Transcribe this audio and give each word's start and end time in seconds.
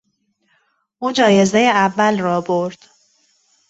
او 0.99 1.11
جایزهی 1.11 1.69
اول 1.69 2.19
را 2.19 2.41
برد. 2.41 2.77